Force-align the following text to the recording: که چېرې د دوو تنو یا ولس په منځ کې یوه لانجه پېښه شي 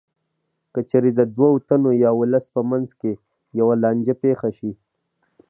که 0.73 0.79
چېرې 0.89 1.11
د 1.15 1.21
دوو 1.35 1.51
تنو 1.67 1.91
یا 2.03 2.11
ولس 2.19 2.45
په 2.55 2.61
منځ 2.69 2.87
کې 2.99 3.11
یوه 3.59 3.75
لانجه 3.83 4.13
پېښه 4.23 4.49
شي 4.57 4.71